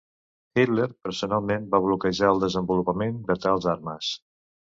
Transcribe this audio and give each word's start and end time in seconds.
Hitler 0.61 0.85
personalment 1.07 1.67
va 1.75 1.81
bloquejar 1.83 2.31
el 2.35 2.41
desenvolupament 2.45 3.21
de 3.29 3.37
tals 3.45 3.71
armes. 3.77 4.11